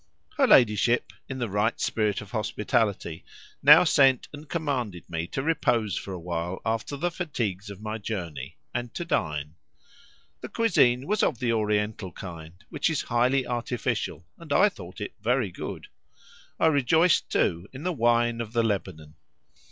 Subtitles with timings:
[0.37, 3.23] Her ladyship, in the right spirit of hospitality,
[3.61, 7.99] now sent and commanded me to repose for a while after the fatigues of my
[7.99, 9.53] journey, and to dine.
[10.39, 15.13] The cuisine was of the Oriental kind, which is highly artificial, and I thought it
[15.21, 15.85] very good.
[16.59, 19.13] I rejoiced too in the wine of the Lebanon.